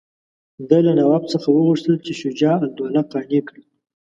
[0.69, 3.63] ده له نواب څخه وغوښتل چې شجاع الدوله قانع کړي.